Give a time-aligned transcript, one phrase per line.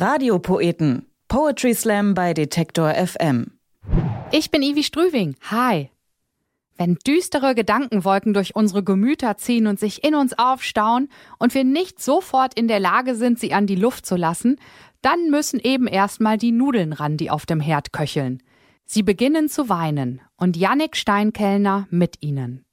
[0.00, 1.06] Radiopoeten.
[1.26, 3.58] Poetry Slam bei Detektor FM.
[4.30, 5.34] Ich bin Ivi Strüving.
[5.50, 5.90] Hi.
[6.76, 11.08] Wenn düstere Gedankenwolken durch unsere Gemüter ziehen und sich in uns aufstauen
[11.40, 14.60] und wir nicht sofort in der Lage sind, sie an die Luft zu lassen,
[15.02, 18.40] dann müssen eben erstmal die Nudeln ran, die auf dem Herd köcheln.
[18.84, 22.64] Sie beginnen zu weinen und Jannik Steinkellner mit ihnen.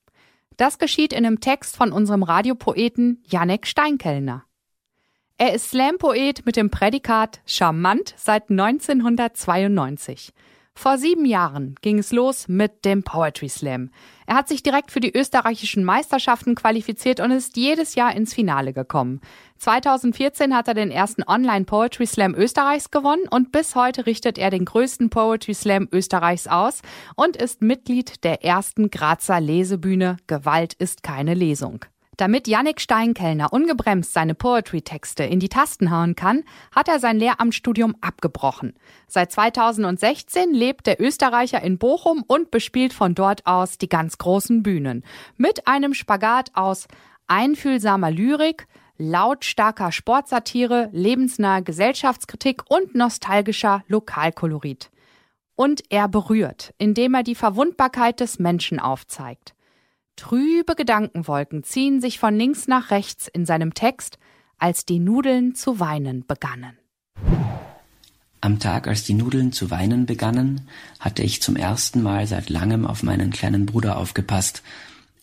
[0.57, 4.45] Das geschieht in einem Text von unserem Radiopoeten Jannik Steinkellner.
[5.38, 10.32] Er ist Slam-Poet mit dem Prädikat charmant seit 1992.
[10.74, 13.92] Vor sieben Jahren ging es los mit dem Poetry Slam.
[14.28, 18.71] Er hat sich direkt für die österreichischen Meisterschaften qualifiziert und ist jedes Jahr ins Finale
[18.71, 19.20] gekommen.
[19.57, 24.52] 2014 hat er den ersten Online Poetry Slam Österreichs gewonnen und bis heute richtet er
[24.52, 26.82] den größten Poetry Slam Österreichs aus
[27.15, 31.84] und ist Mitglied der ersten Grazer Lesebühne Gewalt ist keine Lesung.
[32.17, 37.95] Damit Yannick Steinkellner ungebremst seine Poetry-Texte in die Tasten hauen kann, hat er sein Lehramtsstudium
[38.02, 38.73] abgebrochen.
[39.08, 44.64] Seit 2016 lebt der Österreicher in Bochum und bespielt von dort aus die ganz großen
[44.64, 45.03] Bühnen.
[45.36, 46.88] Mit einem Spagat aus
[47.28, 54.90] einfühlsamer Lyrik, lautstarker Sportsatire, lebensnaher Gesellschaftskritik und nostalgischer Lokalkolorit.
[55.56, 59.55] Und er berührt, indem er die Verwundbarkeit des Menschen aufzeigt.
[60.16, 64.18] Trübe Gedankenwolken ziehen sich von links nach rechts in seinem Text,
[64.58, 66.78] als die Nudeln zu weinen begannen.
[68.42, 70.68] Am Tag, als die Nudeln zu weinen begannen,
[71.00, 74.62] hatte ich zum ersten Mal seit langem auf meinen kleinen Bruder aufgepasst.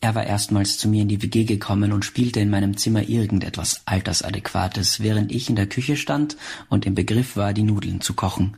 [0.01, 3.83] Er war erstmals zu mir in die WG gekommen und spielte in meinem Zimmer irgendetwas
[3.87, 6.37] Altersadäquates, während ich in der Küche stand
[6.69, 8.57] und im Begriff war, die Nudeln zu kochen.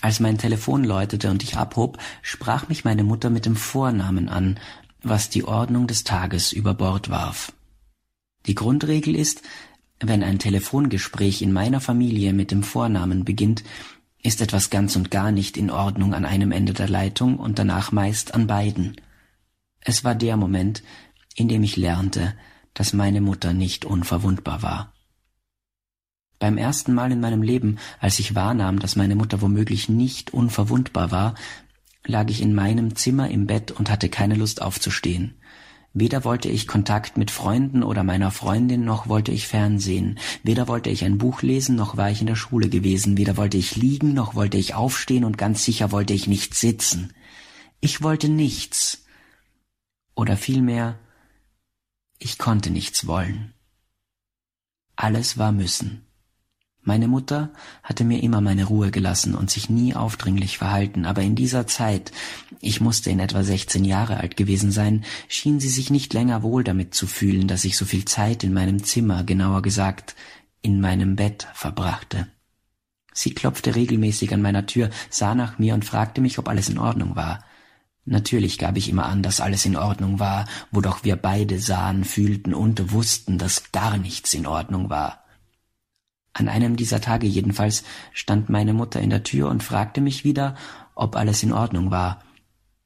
[0.00, 4.58] Als mein Telefon läutete und ich abhob, sprach mich meine Mutter mit dem Vornamen an,
[5.08, 7.52] was die Ordnung des Tages über Bord warf.
[8.46, 9.42] Die Grundregel ist,
[10.00, 13.64] wenn ein Telefongespräch in meiner Familie mit dem Vornamen beginnt,
[14.22, 17.92] ist etwas ganz und gar nicht in Ordnung an einem Ende der Leitung und danach
[17.92, 19.00] meist an beiden.
[19.80, 20.82] Es war der Moment,
[21.34, 22.34] in dem ich lernte,
[22.74, 24.92] dass meine Mutter nicht unverwundbar war.
[26.38, 31.10] Beim ersten Mal in meinem Leben, als ich wahrnahm, dass meine Mutter womöglich nicht unverwundbar
[31.10, 31.34] war,
[32.06, 35.34] lag ich in meinem Zimmer im Bett und hatte keine Lust aufzustehen.
[35.98, 40.18] Weder wollte ich Kontakt mit Freunden oder meiner Freundin, noch wollte ich Fernsehen.
[40.42, 43.16] Weder wollte ich ein Buch lesen, noch war ich in der Schule gewesen.
[43.16, 47.14] Weder wollte ich liegen, noch wollte ich aufstehen und ganz sicher wollte ich nicht sitzen.
[47.80, 49.06] Ich wollte nichts.
[50.14, 50.98] Oder vielmehr,
[52.18, 53.54] ich konnte nichts wollen.
[54.96, 56.05] Alles war müssen.
[56.88, 57.50] Meine Mutter
[57.82, 62.12] hatte mir immer meine Ruhe gelassen und sich nie aufdringlich verhalten, aber in dieser Zeit,
[62.60, 66.62] ich musste in etwa 16 Jahre alt gewesen sein, schien sie sich nicht länger wohl
[66.62, 70.14] damit zu fühlen, dass ich so viel Zeit in meinem Zimmer, genauer gesagt,
[70.62, 72.28] in meinem Bett verbrachte.
[73.12, 76.78] Sie klopfte regelmäßig an meiner Tür, sah nach mir und fragte mich, ob alles in
[76.78, 77.42] Ordnung war.
[78.04, 82.04] Natürlich gab ich immer an, dass alles in Ordnung war, wo doch wir beide sahen,
[82.04, 85.25] fühlten und wussten, dass gar nichts in Ordnung war.
[86.38, 87.82] An einem dieser Tage jedenfalls
[88.12, 90.54] stand meine Mutter in der Tür und fragte mich wieder,
[90.94, 92.22] ob alles in Ordnung war.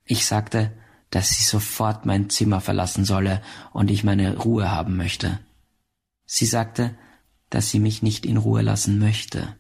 [0.05, 0.71] Ich sagte,
[1.11, 5.41] dass sie sofort mein Zimmer verlassen solle und ich meine Ruhe haben möchte.
[6.27, 6.97] Sie sagte,
[7.49, 9.57] dass sie mich nicht in Ruhe lassen möchte.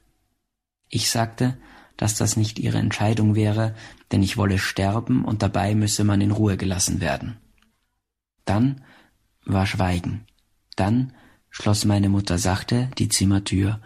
[0.88, 1.58] Ich sagte,
[1.96, 3.74] dass das nicht ihre Entscheidung wäre,
[4.12, 7.38] denn ich wolle sterben und dabei müsse man in Ruhe gelassen werden.
[8.44, 8.84] Dann
[9.44, 10.26] war Schweigen.
[10.76, 11.12] Dann
[11.50, 13.80] schloss meine Mutter sachte die Zimmertür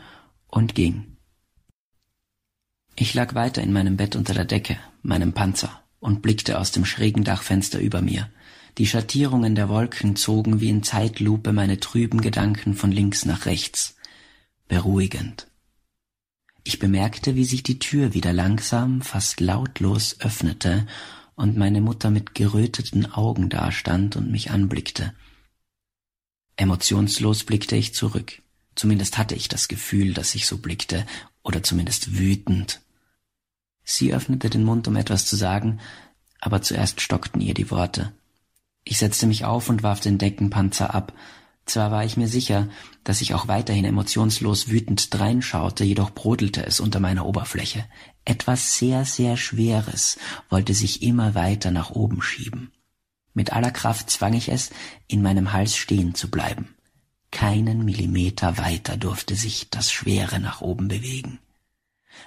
[0.47, 1.17] und ging.
[2.97, 6.85] Ich lag weiter in meinem Bett unter der Decke, meinem Panzer, und blickte aus dem
[6.85, 8.31] schrägen Dachfenster über mir.
[8.79, 13.97] Die Schattierungen der Wolken zogen wie in Zeitlupe meine trüben Gedanken von links nach rechts.
[14.69, 15.49] Beruhigend.
[16.63, 20.87] Ich bemerkte, wie sich die Tür wieder langsam, fast lautlos öffnete
[21.35, 25.13] und meine Mutter mit geröteten Augen dastand und mich anblickte.
[26.57, 28.41] Emotionslos blickte ich zurück.
[28.75, 31.07] Zumindest hatte ich das Gefühl, dass ich so blickte,
[31.43, 32.81] oder zumindest wütend.
[33.85, 35.81] Sie öffnete den Mund, um etwas zu sagen,
[36.41, 38.13] aber zuerst stockten ihr die Worte.
[38.85, 41.13] Ich setzte mich auf und warf den Deckenpanzer ab.
[41.67, 42.69] Zwar war ich mir sicher,
[43.05, 47.87] dass ich auch weiterhin emotionslos wütend dreinschaute, jedoch brodelte es unter meiner Oberfläche.
[48.25, 50.19] Etwas sehr, sehr Schweres
[50.51, 52.73] wollte sich immer weiter nach oben schieben.
[53.35, 54.71] Mit aller Kraft zwang ich es,
[55.09, 56.75] in meinem Hals stehen zu bleiben.
[57.31, 61.41] Keinen Millimeter weiter durfte sich das Schwere nach oben bewegen.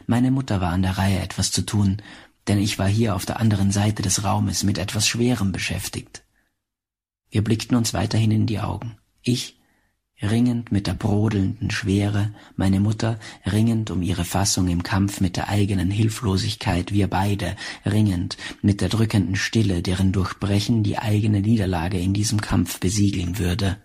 [0.06, 2.01] Meine Mutter war an der Reihe, etwas zu tun,
[2.48, 6.24] denn ich war hier auf der anderen Seite des Raumes mit etwas Schwerem beschäftigt.
[7.30, 8.98] Wir blickten uns weiterhin in die Augen.
[9.21, 9.56] Ich
[10.21, 15.49] ringend mit der brodelnden Schwere, meine Mutter ringend um ihre Fassung im Kampf mit der
[15.49, 17.55] eigenen Hilflosigkeit, wir beide
[17.85, 23.77] ringend mit der drückenden Stille, deren Durchbrechen die eigene Niederlage in diesem Kampf besiegeln würde.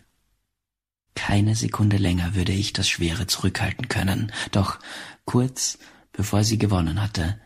[1.14, 4.78] Keine Sekunde länger würde ich das Schwere zurückhalten können, doch
[5.26, 5.78] kurz
[6.12, 7.38] bevor sie gewonnen hatte,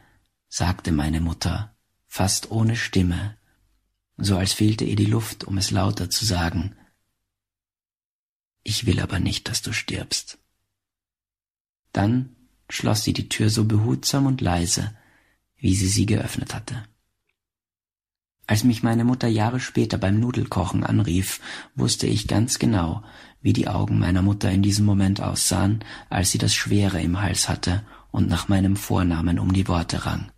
[0.48, 3.36] sagte meine Mutter, fast ohne Stimme,
[4.16, 6.74] so als fehlte ihr die Luft, um es lauter zu sagen,
[8.66, 10.38] ich will aber nicht, dass du stirbst.
[11.92, 12.34] Dann
[12.68, 14.96] schloss sie die Tür so behutsam und leise,
[15.56, 16.84] wie sie sie geöffnet hatte.
[18.48, 21.40] Als mich meine Mutter Jahre später beim Nudelkochen anrief,
[21.74, 23.04] wusste ich ganz genau,
[23.40, 27.48] wie die Augen meiner Mutter in diesem Moment aussahen, als sie das Schwere im Hals
[27.48, 30.30] hatte und nach meinem Vornamen um die Worte rang.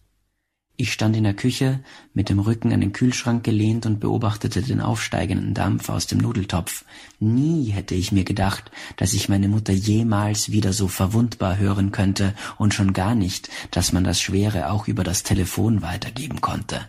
[0.80, 1.80] Ich stand in der Küche,
[2.14, 6.84] mit dem Rücken an den Kühlschrank gelehnt und beobachtete den aufsteigenden Dampf aus dem Nudeltopf.
[7.18, 12.32] Nie hätte ich mir gedacht, dass ich meine Mutter jemals wieder so verwundbar hören könnte
[12.58, 16.88] und schon gar nicht, dass man das Schwere auch über das Telefon weitergeben konnte.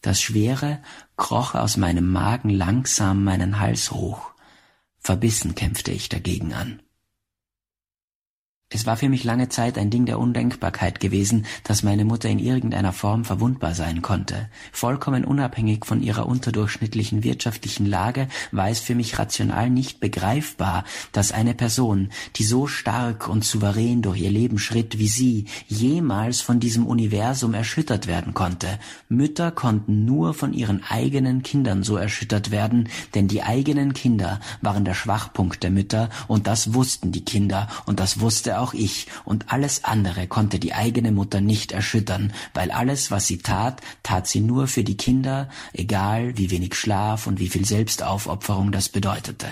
[0.00, 0.80] Das Schwere
[1.16, 4.32] kroch aus meinem Magen langsam meinen Hals hoch.
[4.98, 6.82] Verbissen kämpfte ich dagegen an.
[8.74, 12.38] Es war für mich lange Zeit ein Ding der Undenkbarkeit gewesen, dass meine Mutter in
[12.38, 14.48] irgendeiner Form verwundbar sein konnte.
[14.72, 21.32] Vollkommen unabhängig von ihrer unterdurchschnittlichen wirtschaftlichen Lage war es für mich rational nicht begreifbar, dass
[21.32, 26.58] eine Person, die so stark und souverän durch ihr Leben schritt wie sie, jemals von
[26.58, 28.78] diesem Universum erschüttert werden konnte.
[29.10, 34.86] Mütter konnten nur von ihren eigenen Kindern so erschüttert werden, denn die eigenen Kinder waren
[34.86, 39.52] der Schwachpunkt der Mütter und das wussten die Kinder und das wusste auch ich, und
[39.52, 44.40] alles andere konnte die eigene Mutter nicht erschüttern, weil alles, was sie tat, tat sie
[44.40, 49.48] nur für die Kinder, egal wie wenig Schlaf und wie viel Selbstaufopferung das bedeutete.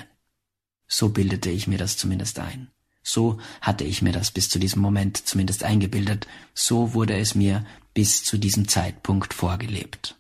[0.88, 2.68] So bildete ich mir das zumindest ein.
[3.02, 7.64] So hatte ich mir das bis zu diesem Moment zumindest eingebildet, so wurde es mir
[7.94, 10.19] bis zu diesem Zeitpunkt vorgelebt.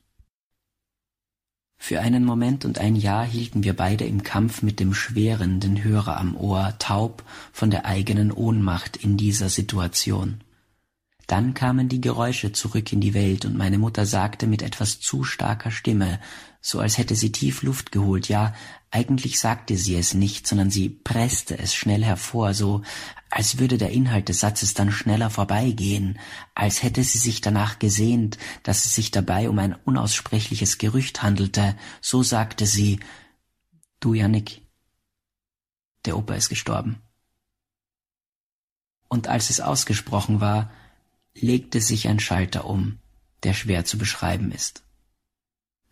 [1.82, 5.82] Für einen Moment und ein Jahr hielten wir beide im Kampf mit dem Schweren den
[5.82, 10.42] Hörer am Ohr, taub von der eigenen Ohnmacht in dieser Situation.
[11.26, 15.24] Dann kamen die Geräusche zurück in die Welt und meine Mutter sagte mit etwas zu
[15.24, 16.20] starker Stimme,
[16.60, 18.54] so als hätte sie tief Luft geholt, ja,
[18.90, 22.82] eigentlich sagte sie es nicht, sondern sie presste es schnell hervor, so
[23.30, 26.18] als würde der Inhalt des Satzes dann schneller vorbeigehen,
[26.54, 31.76] als hätte sie sich danach gesehnt, dass es sich dabei um ein unaussprechliches Gerücht handelte,
[32.00, 33.00] so sagte sie
[34.00, 34.62] Du, Jannik,
[36.06, 37.00] der Opa ist gestorben.
[39.08, 40.70] Und als es ausgesprochen war,
[41.34, 42.98] legte sich ein Schalter um,
[43.42, 44.82] der schwer zu beschreiben ist.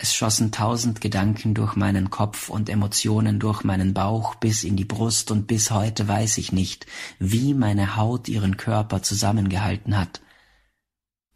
[0.00, 4.84] Es schossen tausend Gedanken durch meinen Kopf und Emotionen durch meinen Bauch bis in die
[4.84, 6.86] Brust und bis heute weiß ich nicht,
[7.18, 10.20] wie meine Haut ihren Körper zusammengehalten hat.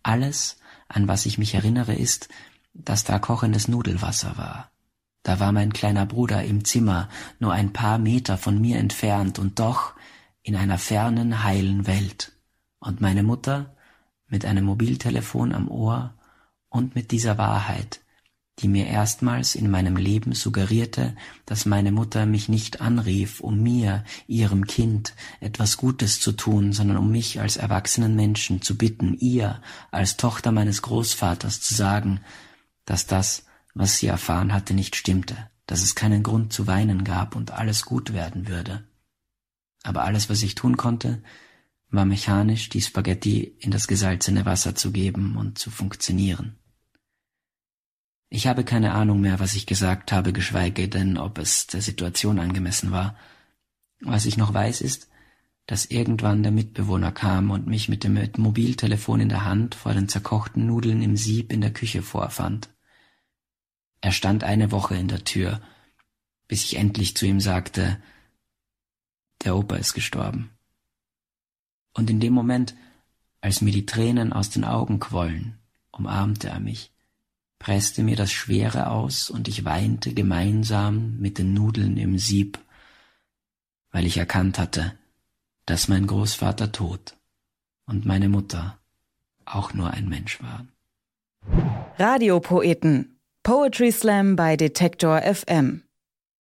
[0.05, 2.29] Alles, an was ich mich erinnere, ist,
[2.73, 4.71] dass da kochendes Nudelwasser war.
[5.25, 7.09] Da war mein kleiner Bruder im Zimmer,
[7.41, 9.95] nur ein paar Meter von mir entfernt und doch
[10.43, 12.33] in einer fernen, heilen Welt.
[12.79, 13.75] Und meine Mutter
[14.29, 16.15] mit einem Mobiltelefon am Ohr
[16.69, 18.02] und mit dieser Wahrheit,
[18.63, 21.17] die mir erstmals in meinem Leben suggerierte,
[21.47, 26.97] dass meine Mutter mich nicht anrief, um mir, ihrem Kind, etwas Gutes zu tun, sondern
[26.97, 32.21] um mich als erwachsenen Menschen zu bitten, ihr, als Tochter meines Großvaters, zu sagen,
[32.85, 37.35] dass das, was sie erfahren hatte, nicht stimmte, dass es keinen Grund zu weinen gab
[37.35, 38.85] und alles gut werden würde.
[39.83, 41.23] Aber alles, was ich tun konnte,
[41.91, 46.57] war mechanisch die Spaghetti in das gesalzene Wasser zu geben und zu funktionieren.
[48.35, 52.39] Ich habe keine Ahnung mehr, was ich gesagt habe, geschweige denn, ob es der Situation
[52.39, 53.15] angemessen war.
[54.01, 55.11] Was ich noch weiß, ist,
[55.67, 60.09] dass irgendwann der Mitbewohner kam und mich mit dem Mobiltelefon in der Hand vor den
[60.09, 62.71] zerkochten Nudeln im Sieb in der Küche vorfand.
[64.01, 65.61] Er stand eine Woche in der Tür,
[66.49, 68.03] bis ich endlich zu ihm sagte,
[69.45, 70.53] der Opa ist gestorben.
[71.93, 72.75] Und in dem Moment,
[73.43, 75.59] als mir die Tränen aus den Augen quollen,
[75.91, 76.92] umarmte er mich
[77.63, 82.59] presste mir das Schwere aus und ich weinte gemeinsam mit den Nudeln im Sieb,
[83.93, 84.99] weil ich erkannt hatte,
[85.65, 87.17] dass mein Großvater tot
[87.87, 88.79] und meine Mutter
[89.45, 90.73] auch nur ein Mensch waren.
[91.99, 95.85] Radiopoeten Poetry Slam bei Detektor FM